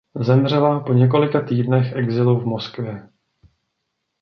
[0.21, 3.09] Zemřela po několika týdnech exilu v Moskvě.